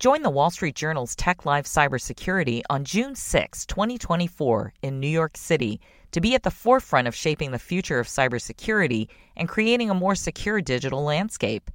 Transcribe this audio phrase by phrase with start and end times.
[0.00, 5.36] Join the Wall Street Journal's Tech Live Cybersecurity on June 6, 2024, in New York
[5.36, 9.94] City to be at the forefront of shaping the future of cybersecurity and creating a
[9.94, 11.70] more secure digital landscape.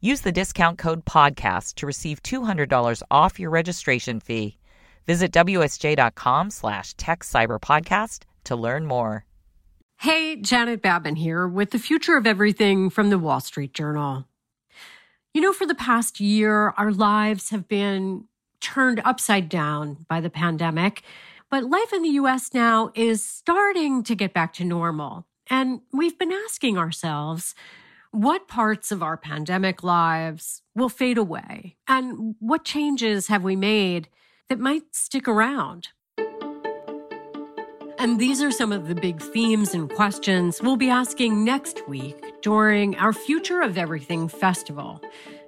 [0.00, 4.58] Use the discount code PODCAST to receive $200 off your registration fee.
[5.06, 9.24] Visit WSJ.com slash techcyberpodcast to learn more.
[9.98, 14.26] Hey, Janet Babin here with the future of everything from the Wall Street Journal.
[15.34, 18.24] You know, for the past year, our lives have been
[18.60, 21.02] turned upside down by the pandemic,
[21.50, 25.26] but life in the US now is starting to get back to normal.
[25.48, 27.54] And we've been asking ourselves,
[28.10, 31.76] what parts of our pandemic lives will fade away?
[31.88, 34.08] And what changes have we made
[34.50, 35.88] that might stick around?
[38.02, 42.20] And these are some of the big themes and questions we'll be asking next week
[42.42, 45.00] during our Future of Everything Festival.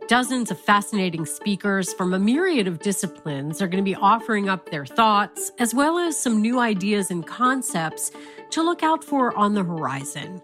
[0.07, 4.71] Dozens of fascinating speakers from a myriad of disciplines are going to be offering up
[4.71, 8.13] their thoughts, as well as some new ideas and concepts
[8.51, 10.41] to look out for on the horizon.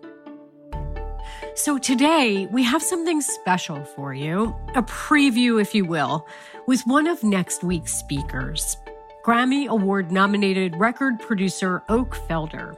[1.54, 6.26] So today we have something special for you, a preview, if you will,
[6.66, 8.76] with one of next week's speakers.
[9.24, 12.74] Grammy Award nominated record producer Oak Felder.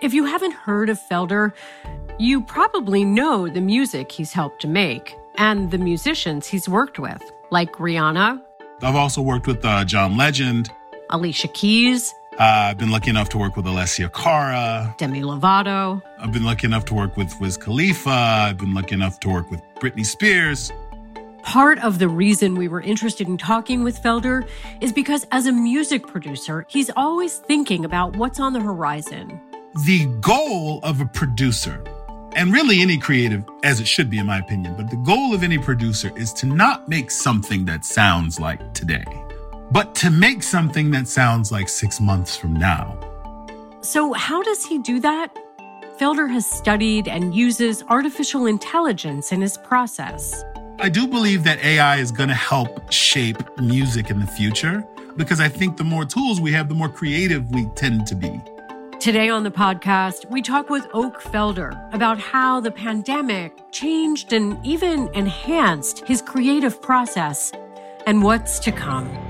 [0.00, 1.52] If you haven't heard of Felder,
[2.16, 7.20] you probably know the music he's helped to make and the musicians he's worked with,
[7.50, 8.40] like Rihanna.
[8.82, 10.70] I've also worked with uh, John Legend,
[11.10, 12.14] Alicia Keys.
[12.38, 16.00] Uh, I've been lucky enough to work with Alessia Cara, Demi Lovato.
[16.20, 18.10] I've been lucky enough to work with Wiz Khalifa.
[18.10, 20.70] I've been lucky enough to work with Britney Spears.
[21.42, 24.46] Part of the reason we were interested in talking with Felder
[24.80, 29.40] is because as a music producer, he's always thinking about what's on the horizon.
[29.86, 31.82] The goal of a producer,
[32.36, 35.42] and really any creative, as it should be in my opinion, but the goal of
[35.42, 39.04] any producer is to not make something that sounds like today,
[39.70, 42.98] but to make something that sounds like six months from now.
[43.80, 45.34] So, how does he do that?
[45.98, 50.44] Felder has studied and uses artificial intelligence in his process.
[50.82, 54.82] I do believe that AI is going to help shape music in the future
[55.18, 58.40] because I think the more tools we have, the more creative we tend to be.
[58.98, 64.58] Today on the podcast, we talk with Oak Felder about how the pandemic changed and
[64.64, 67.52] even enhanced his creative process
[68.06, 69.29] and what's to come.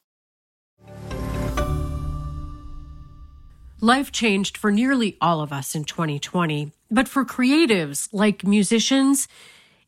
[3.83, 9.27] Life changed for nearly all of us in 2020, but for creatives like musicians,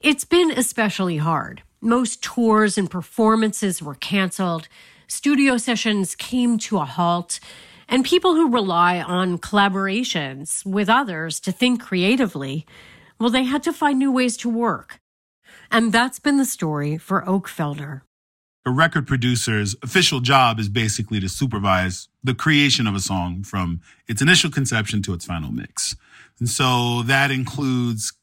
[0.02, 1.62] it's been especially hard.
[1.80, 4.68] Most tours and performances were canceled,
[5.08, 7.40] studio sessions came to a halt,
[7.88, 12.66] and people who rely on collaborations with others to think creatively,
[13.20, 15.02] well, they had to find new ways to work.
[15.70, 18.02] And that's been the story for Oak Felder.
[18.66, 23.82] A record producer's official job is basically to supervise the creation of a song from
[24.08, 25.96] its initial conception to its final mix.
[26.40, 28.14] And so that includes,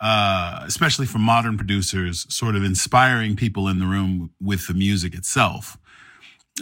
[0.00, 5.14] uh, especially for modern producers, sort of inspiring people in the room with the music
[5.14, 5.76] itself.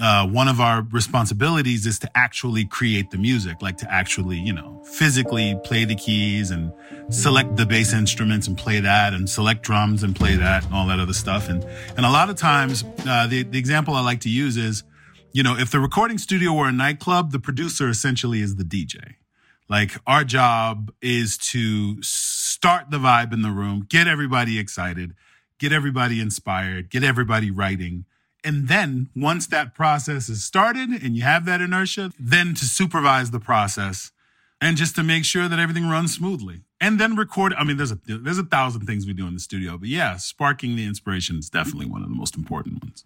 [0.00, 4.52] Uh, one of our responsibilities is to actually create the music, like to actually, you
[4.52, 6.72] know, physically play the keys and
[7.10, 10.86] select the bass instruments and play that and select drums and play that and all
[10.86, 11.48] that other stuff.
[11.48, 11.64] And,
[11.96, 14.84] and a lot of times, uh, the, the example I like to use is,
[15.32, 19.14] you know, if the recording studio were a nightclub, the producer essentially is the DJ.
[19.68, 25.14] Like our job is to start the vibe in the room, get everybody excited,
[25.58, 28.06] get everybody inspired, get everybody writing.
[28.44, 33.30] And then once that process is started and you have that inertia, then to supervise
[33.30, 34.12] the process
[34.60, 36.62] and just to make sure that everything runs smoothly.
[36.80, 37.54] And then record.
[37.54, 40.16] I mean, there's a there's a thousand things we do in the studio, but yeah,
[40.16, 43.04] sparking the inspiration is definitely one of the most important ones.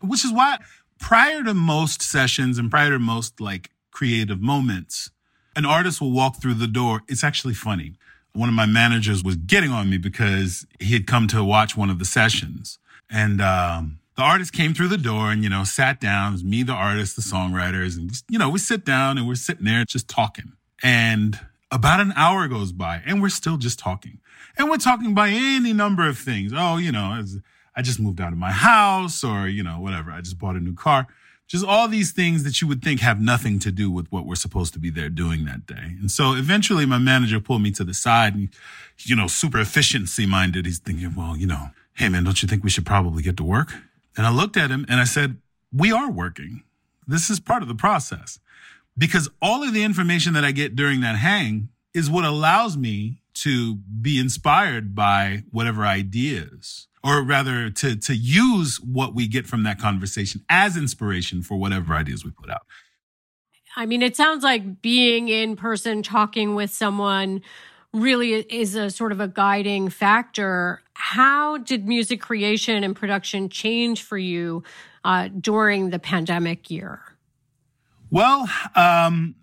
[0.00, 0.58] Which is why
[0.98, 5.10] prior to most sessions and prior to most like creative moments,
[5.56, 7.02] an artist will walk through the door.
[7.08, 7.94] It's actually funny.
[8.34, 11.88] One of my managers was getting on me because he had come to watch one
[11.88, 12.78] of the sessions.
[13.08, 16.28] And um, the artist came through the door and, you know, sat down.
[16.28, 17.96] It was me, the artist, the songwriters.
[17.96, 20.52] And, you know, we sit down and we're sitting there just talking.
[20.82, 21.40] And
[21.74, 24.20] About an hour goes by and we're still just talking.
[24.56, 26.52] And we're talking about any number of things.
[26.54, 27.20] Oh, you know,
[27.74, 30.12] I just moved out of my house or, you know, whatever.
[30.12, 31.08] I just bought a new car.
[31.48, 34.36] Just all these things that you would think have nothing to do with what we're
[34.36, 35.96] supposed to be there doing that day.
[36.00, 38.50] And so eventually my manager pulled me to the side and,
[39.00, 40.66] you know, super efficiency minded.
[40.66, 43.44] He's thinking, well, you know, hey man, don't you think we should probably get to
[43.44, 43.74] work?
[44.16, 45.38] And I looked at him and I said,
[45.72, 46.62] we are working.
[47.06, 48.38] This is part of the process
[48.96, 53.20] because all of the information that I get during that hang is what allows me
[53.34, 59.64] to be inspired by whatever ideas or rather to, to use what we get from
[59.64, 62.62] that conversation as inspiration for whatever ideas we put out.
[63.76, 67.42] I mean, it sounds like being in person, talking with someone
[67.94, 70.82] really is a sort of a guiding factor.
[70.94, 74.62] How did music creation and production change for you
[75.04, 77.00] uh, during the pandemic year?
[78.10, 79.36] Well, um,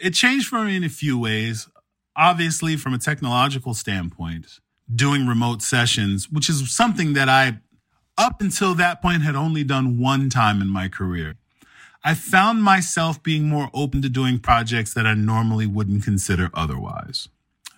[0.00, 1.68] it changed for me in a few ways.
[2.16, 4.60] Obviously, from a technological standpoint,
[4.94, 7.58] doing remote sessions, which is something that I,
[8.16, 11.36] up until that point, had only done one time in my career.
[12.04, 17.28] I found myself being more open to doing projects that I normally wouldn't consider otherwise.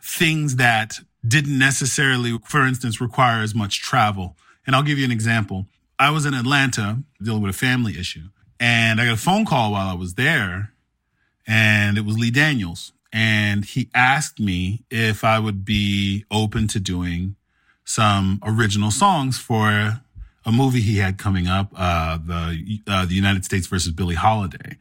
[0.09, 4.37] Things that didn't necessarily, for instance, require as much travel.
[4.67, 5.67] And I'll give you an example.
[5.99, 8.29] I was in Atlanta dealing with a family issue
[8.59, 10.73] and I got a phone call while I was there
[11.47, 12.93] and it was Lee Daniels.
[13.13, 17.37] And he asked me if I would be open to doing
[17.85, 20.01] some original songs for
[20.45, 24.79] a movie he had coming up, uh, the, uh, the United States versus Billie Holiday,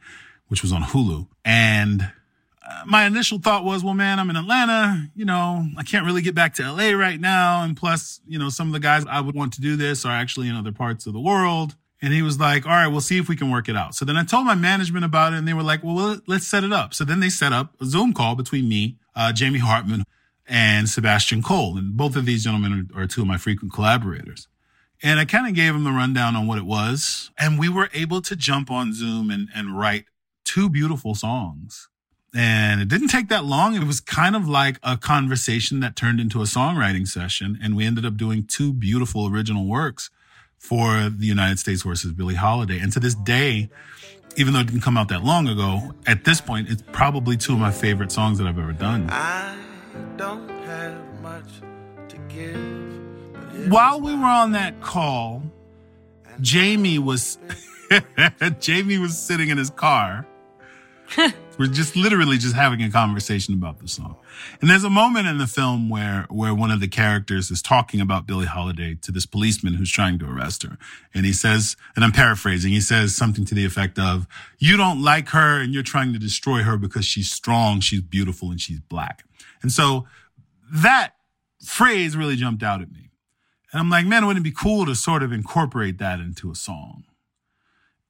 [0.48, 1.26] which was on Hulu.
[1.44, 2.12] And
[2.86, 5.08] my initial thought was, well, man, I'm in Atlanta.
[5.14, 7.62] You know, I can't really get back to LA right now.
[7.62, 10.12] And plus, you know, some of the guys I would want to do this are
[10.12, 11.76] actually in other parts of the world.
[12.00, 13.94] And he was like, all right, we'll see if we can work it out.
[13.94, 16.62] So then I told my management about it and they were like, well, let's set
[16.62, 16.94] it up.
[16.94, 20.04] So then they set up a Zoom call between me, uh, Jamie Hartman
[20.46, 21.76] and Sebastian Kole.
[21.76, 24.46] And both of these gentlemen are, are two of my frequent collaborators.
[25.02, 27.30] And I kind of gave them the rundown on what it was.
[27.38, 30.04] And we were able to jump on Zoom and, and write
[30.44, 31.88] two beautiful songs.
[32.34, 33.74] And it didn't take that long.
[33.74, 37.58] It was kind of like a conversation that turned into a songwriting session.
[37.62, 40.10] And we ended up doing two beautiful original works
[40.58, 42.78] for the United States versus Billie Holiday.
[42.78, 43.70] And to this day,
[44.36, 47.54] even though it didn't come out that long ago, at this point, it's probably two
[47.54, 49.08] of my favorite songs that I've ever done.
[49.10, 49.56] I
[50.16, 51.48] don't have much
[52.08, 53.70] to give.
[53.70, 55.42] While we were on that call,
[56.40, 57.38] Jamie was
[58.60, 60.26] Jamie was sitting in his car.
[61.58, 64.16] we're just literally just having a conversation about the song.
[64.60, 68.00] And there's a moment in the film where, where one of the characters is talking
[68.00, 70.78] about Billie Holiday to this policeman who's trying to arrest her.
[71.14, 74.26] And he says, and I'm paraphrasing, he says something to the effect of,
[74.58, 78.50] you don't like her and you're trying to destroy her because she's strong, she's beautiful,
[78.50, 79.24] and she's black.
[79.62, 80.06] And so
[80.70, 81.14] that
[81.64, 83.10] phrase really jumped out at me.
[83.72, 86.54] And I'm like, man, wouldn't it be cool to sort of incorporate that into a
[86.54, 87.04] song?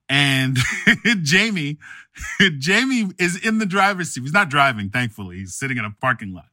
[0.09, 0.57] And
[1.23, 1.77] Jamie,
[2.57, 4.21] Jamie is in the driver's seat.
[4.21, 5.37] He's not driving, thankfully.
[5.37, 6.45] He's sitting in a parking lot.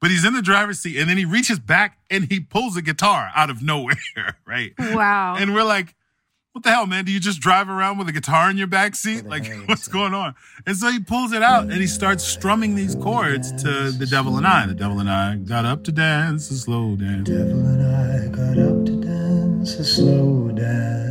[0.00, 2.82] But he's in the driver's seat and then he reaches back and he pulls a
[2.82, 3.96] guitar out of nowhere,
[4.46, 4.72] right?
[4.78, 5.34] Wow.
[5.36, 5.94] And we're like,
[6.52, 7.04] what the hell, man?
[7.04, 9.24] Do you just drive around with a guitar in your back seat?
[9.24, 10.34] Like, what's going on?
[10.66, 14.36] And so he pulls it out and he starts strumming these chords to The Devil
[14.38, 14.66] and I.
[14.66, 17.28] The Devil and I got up to dance a slow dance.
[17.28, 21.07] The devil and I got up to dance a slow dance.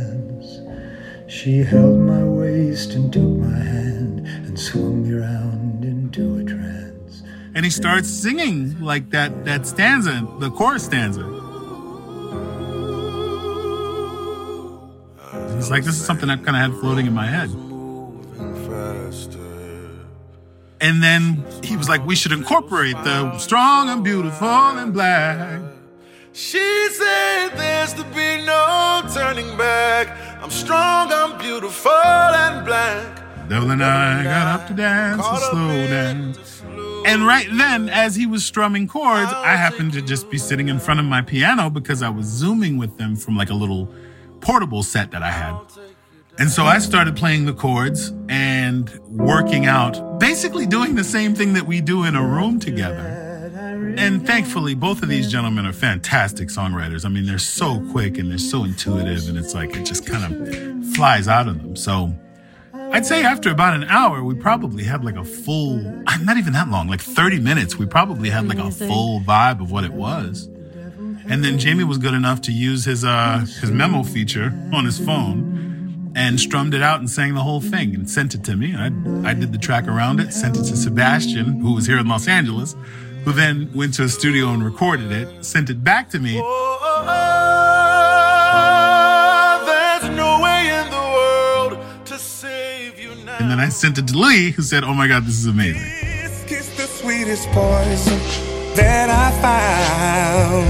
[1.38, 7.22] She held my waist and took my hand and swung me around into a trance.
[7.54, 11.22] And he starts singing like that that stanza, the chorus stanza.
[15.56, 17.50] It's like, this is something I kind of had floating in my head.
[20.80, 25.60] And then he was like, we should incorporate the strong and beautiful and black.
[26.32, 30.27] She said there's to be no turning back.
[30.48, 33.50] I'm strong, I'm beautiful and black.
[33.50, 36.62] Devil and I got up to dance a slow dance.
[37.04, 40.78] And right then, as he was strumming chords, I happened to just be sitting in
[40.78, 43.92] front of my piano because I was zooming with them from like a little
[44.40, 45.54] portable set that I had.
[46.38, 51.52] And so I started playing the chords and working out, basically doing the same thing
[51.52, 53.17] that we do in a room together
[53.98, 57.04] and thankfully, both of these gentlemen are fantastic songwriters.
[57.04, 60.24] I mean, they're so quick and they're so intuitive, and it's like it just kind
[60.24, 61.76] of flies out of them.
[61.76, 62.14] So
[62.74, 65.76] I'd say after about an hour, we probably had like a full,
[66.22, 69.70] not even that long, like 30 minutes, we probably had like a full vibe of
[69.70, 70.46] what it was.
[71.30, 74.98] And then Jamie was good enough to use his uh his memo feature on his
[74.98, 78.74] phone and strummed it out and sang the whole thing and sent it to me.
[78.74, 78.86] I,
[79.28, 82.26] I did the track around it, sent it to Sebastian, who was here in Los
[82.26, 82.74] Angeles,
[83.28, 86.38] who then went to a studio and recorded it, sent it back to me.
[93.38, 95.82] And then I sent it to Lee, who said, Oh my God, this is amazing.
[96.46, 98.18] Kiss the sweetest poison
[98.76, 100.64] that I found.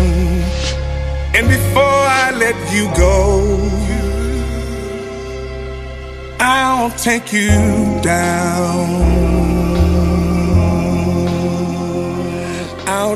[1.36, 1.82] And before
[2.24, 3.70] I let you go,
[6.40, 9.47] I'll take you down.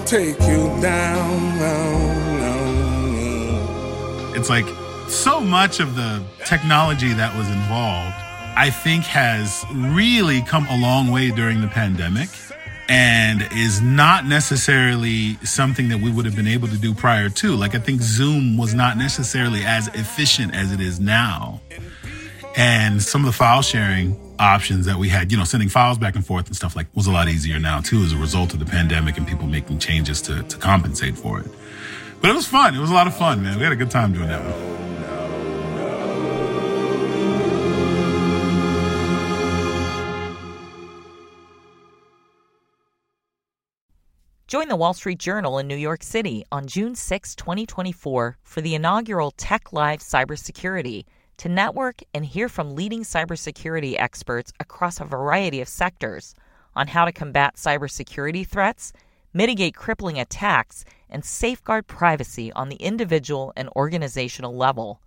[0.06, 1.42] Take you down.
[4.34, 4.66] It's like
[5.08, 8.14] so much of the technology that was involved,
[8.56, 12.28] I think has really come a long way during the pandemic
[12.88, 17.54] and is not necessarily something that we would have been able to do prior to.
[17.54, 21.60] Like, I think Zoom was not necessarily as efficient as it is now.
[22.56, 26.16] And some of the file sharing options that we had, you know, sending files back
[26.16, 28.58] and forth and stuff like was a lot easier now too as a result of
[28.58, 31.46] the pandemic and people making changes to, to compensate for it.
[32.20, 32.74] But it was fun.
[32.74, 33.56] It was a lot of fun, man.
[33.56, 34.72] We had a good time doing that one.
[44.48, 48.74] Join the Wall Street Journal in New York City on June 6, 2024, for the
[48.74, 51.06] inaugural Tech Live Cybersecurity
[51.38, 56.34] to network and hear from leading cybersecurity experts across a variety of sectors
[56.74, 58.92] on how to combat cybersecurity threats,
[59.32, 65.00] mitigate crippling attacks, and safeguard privacy on the individual and organizational level.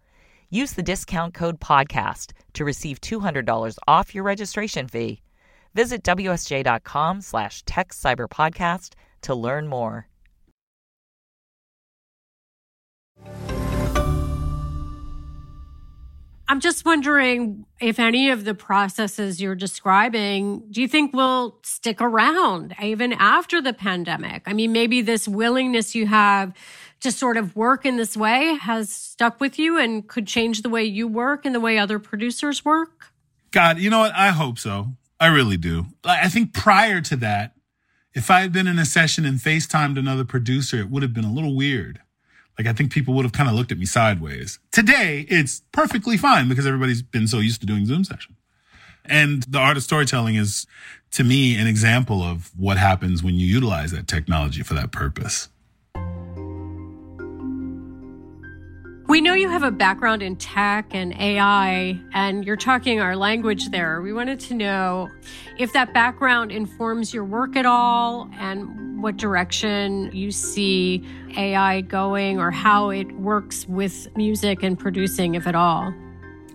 [0.49, 5.21] Use the discount code PODCAST to receive $200 off your registration fee.
[5.73, 10.07] Visit WSJ.com slash techcyberpodcast to learn more.
[16.47, 22.01] I'm just wondering if any of the processes you're describing, do you think will stick
[22.01, 24.43] around even after the pandemic?
[24.45, 26.53] I mean, maybe this willingness you have
[26.99, 30.69] to sort of work in this way has stuck with you and could change the
[30.69, 33.07] way you work and the way other producers work?
[33.51, 34.13] God, you know what?
[34.13, 34.89] I hope so.
[35.19, 35.87] I really do.
[36.03, 37.55] I think prior to that,
[38.13, 41.25] if I had been in a session and FaceTimed another producer, it would have been
[41.25, 42.01] a little weird.
[42.57, 44.59] Like I think people would have kind of looked at me sideways.
[44.71, 48.37] Today, it's perfectly fine because everybody's been so used to doing Zoom sessions.
[49.03, 50.65] And the art of storytelling is,
[51.11, 55.49] to me, an example of what happens when you utilize that technology for that purpose.
[59.07, 63.69] We know you have a background in tech and AI, and you're talking our language
[63.69, 64.01] there.
[64.01, 65.11] We wanted to know
[65.59, 70.99] if that background informs your work at all and what direction you see
[71.37, 75.93] AI going or how it works with music and producing, if at all.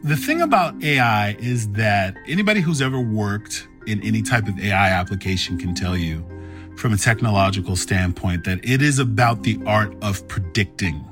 [0.02, 4.90] The thing about AI is that anybody who's ever worked in any type of AI
[4.90, 6.26] application can tell you
[6.76, 11.04] from a technological standpoint that it is about the art of predicting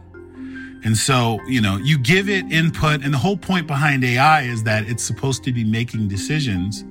[0.84, 4.62] and so, you know, you give it input and the whole point behind AI is
[4.62, 6.84] that it's supposed to be making decisions,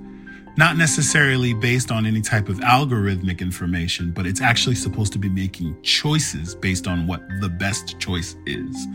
[0.58, 5.30] not necessarily based on any type of algorithmic information, but it's actually supposed to be
[5.30, 8.88] making choices based on what the best choice is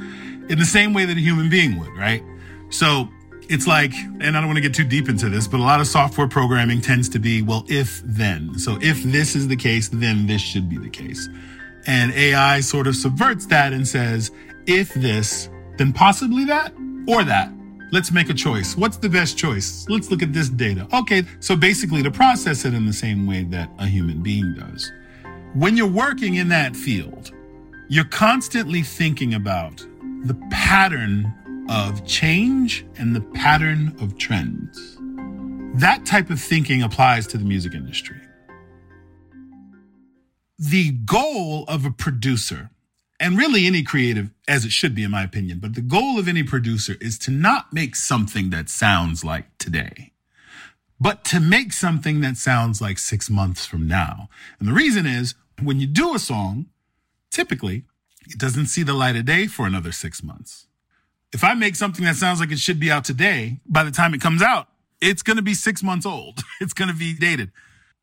[0.48, 2.22] in the same way that a human being would, right?
[2.70, 3.08] So
[3.48, 5.80] it's like, and I don't want to get too deep into this, but a lot
[5.80, 8.58] of software programming tends to be, well, if then.
[8.58, 11.28] So if this is the case, then this should be the case.
[11.86, 14.30] And AI sort of subverts that and says,
[14.66, 16.72] if this, then possibly that
[17.08, 17.52] or that.
[17.92, 18.74] Let's make a choice.
[18.74, 19.86] What's the best choice?
[19.86, 20.88] Let's look at this data.
[20.94, 24.90] Okay, so basically to process it in the same way that a human being does.
[25.52, 27.32] When you're working in that field,
[27.90, 29.86] you're constantly thinking about
[30.24, 31.34] the pattern
[31.68, 34.96] of change and the pattern of trends.
[35.78, 38.20] That type of thinking applies to the music industry.
[40.58, 42.70] The goal of a producer
[43.22, 46.28] and really any creative as it should be in my opinion but the goal of
[46.28, 50.12] any producer is to not make something that sounds like today
[51.02, 54.28] but to make something that sounds like six months from now.
[54.60, 56.66] And the reason is when you do a song
[57.30, 57.84] typically
[58.28, 60.68] it doesn't see the light of day for another six months.
[61.32, 64.14] If i make something that sounds like it should be out today by the time
[64.14, 64.68] it comes out
[65.00, 66.42] it's going to be six months old.
[66.60, 67.50] It's going to be dated.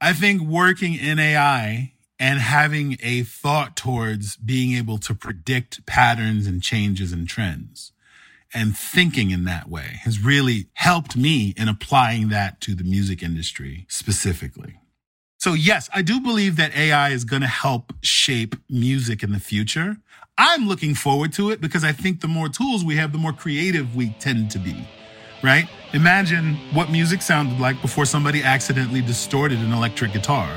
[0.02, 6.48] I think working in ai and having a thought towards being able to predict patterns
[6.48, 7.92] and changes and trends
[8.54, 13.24] and thinking in that way has really helped me in applying that to the music
[13.24, 14.80] industry specifically.
[15.40, 19.40] So yes, I do believe that AI is going to help shape music in the
[19.40, 19.98] future.
[20.38, 23.34] I'm looking forward to it because I think the more tools we have, the more
[23.34, 24.88] creative we tend to be.
[25.44, 25.70] right?
[25.94, 30.50] Imagine what music sounded like before somebody accidentally distorted an electric guitar.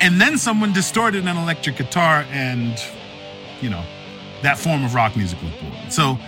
[0.00, 2.78] And then someone distorted an electric guitar and,
[3.60, 3.82] you know,
[4.42, 5.90] that form of rock music was born.
[5.90, 6.18] So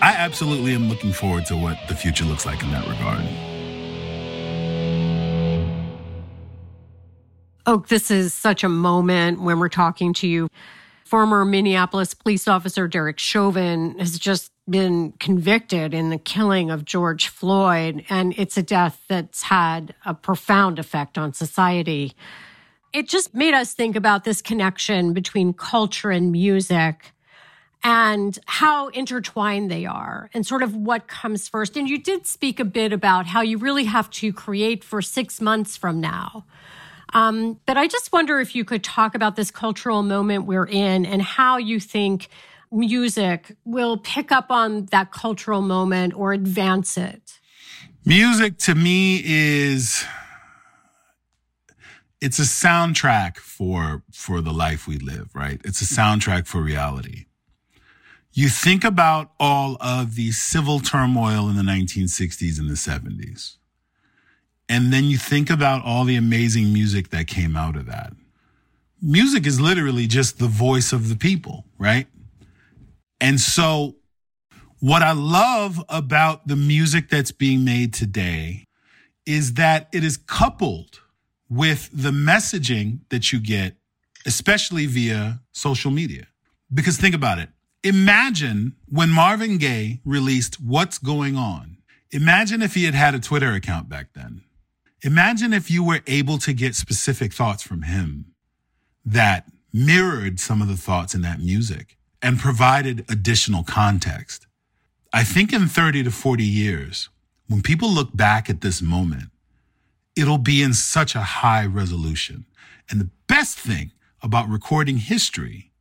[0.00, 3.24] I absolutely am looking forward to what the future looks like in that regard.
[7.66, 10.48] Oh, this is such a moment when we're talking to you.
[11.04, 17.28] Former Minneapolis police officer Derek Chauvin has just been convicted in the killing of George
[17.28, 22.14] Floyd, and it's a death that's had a profound effect on society.
[22.92, 27.12] It just made us think about this connection between culture and music
[27.84, 31.76] and how intertwined they are and sort of what comes first.
[31.76, 35.40] And you did speak a bit about how you really have to create for six
[35.40, 36.44] months from now.
[37.14, 41.04] Um, but I just wonder if you could talk about this cultural moment we're in
[41.04, 42.28] and how you think
[42.70, 47.40] music will pick up on that cultural moment or advance it.
[48.04, 50.04] Music to me is
[52.22, 55.60] it's a soundtrack for for the life we live, right?
[55.64, 57.26] It's a soundtrack for reality.
[58.32, 63.56] You think about all of the civil turmoil in the 1960s and the 70s
[64.72, 68.14] and then you think about all the amazing music that came out of that.
[69.02, 72.06] Music is literally just the voice of the people, right?
[73.20, 73.96] And so
[74.80, 78.64] what I love about the music that's being made today
[79.26, 81.01] is that it is coupled
[81.52, 83.76] with the messaging that you get,
[84.24, 86.26] especially via social media.
[86.72, 87.50] Because think about it.
[87.84, 91.76] Imagine when Marvin Gaye released What's Going On.
[92.10, 94.44] Imagine if he had had a Twitter account back then.
[95.02, 98.32] Imagine if you were able to get specific thoughts from him
[99.04, 104.46] that mirrored some of the thoughts in that music and provided additional context.
[105.12, 107.10] I think in 30 to 40 years,
[107.48, 109.31] when people look back at this moment,
[110.16, 112.46] it'll be in such a high resolution.
[112.90, 113.92] And the best thing
[114.22, 115.72] about recording history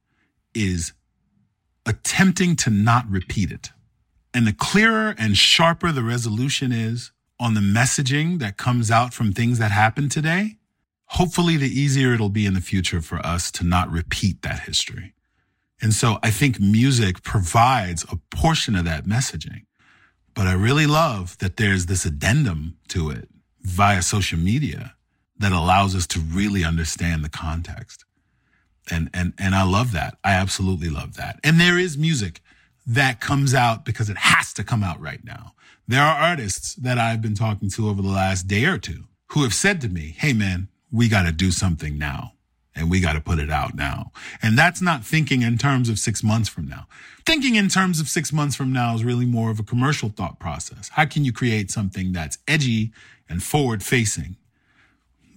[0.53, 0.93] is
[1.85, 3.69] attempting to not repeat it.
[4.33, 9.33] And the clearer and sharper the resolution is, on the messaging that comes out from
[9.33, 10.57] things that happen today,
[11.05, 15.13] hopefully the easier it'll be in the future for us to not repeat that history.
[15.81, 19.65] And so I think music provides a portion of that messaging.
[20.35, 23.27] But I really love that there's this addendum to it
[23.63, 24.95] via social media
[25.37, 28.05] that allows us to really understand the context.
[28.89, 30.17] And, and, and I love that.
[30.23, 31.39] I absolutely love that.
[31.43, 32.41] And there is music
[32.85, 35.53] that comes out because it has to come out right now.
[35.87, 39.43] There are artists that I've been talking to over the last day or two who
[39.43, 42.33] have said to me, Hey man, we got to do something now
[42.75, 44.11] and we got to put it out now.
[44.41, 46.87] And that's not thinking in terms of six months from now.
[47.25, 50.39] Thinking in terms of six months from now is really more of a commercial thought
[50.39, 50.89] process.
[50.89, 52.91] How can you create something that's edgy
[53.31, 54.35] and forward facing?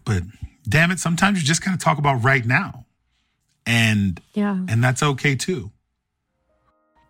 [0.04, 0.24] But
[0.68, 2.84] damn it, sometimes you just kind of talk about right now.
[3.66, 4.58] And, yeah.
[4.68, 5.70] and that's okay too.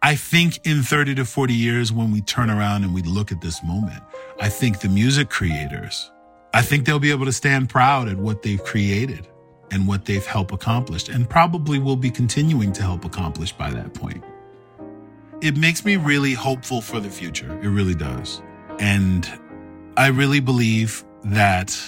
[0.05, 3.40] I think in 30 to 40 years, when we turn around and we look at
[3.40, 4.03] this moment,
[4.38, 6.11] I think the music creators,
[6.53, 9.27] I think they'll be able to stand proud at what they've created
[9.70, 13.94] and what they've helped accomplish and probably will be continuing to help accomplish by that
[13.94, 14.23] point.
[15.40, 17.59] It makes me really hopeful for the future.
[17.62, 18.42] It really does.
[18.79, 19.27] And
[19.96, 21.78] I really believe that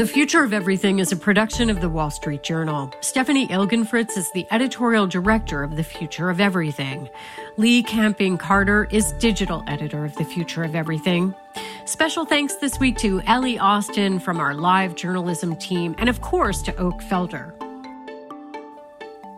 [0.01, 2.91] The Future of Everything is a production of the Wall Street Journal.
[3.03, 7.11] Stephanie Ilgenfritz is the editorial director of The Future of Everything.
[7.59, 11.35] Leigh Kamping-Carter is digital editor of The Future of Everything.
[11.85, 16.63] Special thanks this week to Ellie Austin from our live journalism team, and of course
[16.63, 17.53] to Oak Felder.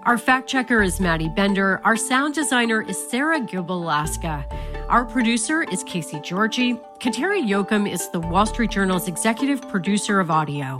[0.04, 1.80] Our fact checker is Maddie Bender.
[1.84, 4.44] Our sound designer is Sarah Gilbalaska.
[4.88, 6.74] Our producer is Casey Georgie.
[6.98, 10.76] Kateri Jochum is the Wall Street Journal's executive producer of audio.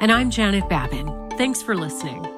[0.00, 1.30] And I'm Janet Babin.
[1.38, 2.37] Thanks for listening.